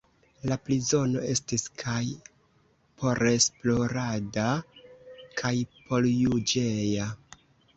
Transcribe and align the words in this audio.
La 0.51 0.55
prizono 0.67 1.19
estis 1.33 1.65
kaj 1.81 2.01
poresplorada 3.03 4.47
kaj 5.43 5.55
porjuĝeja. 5.91 7.09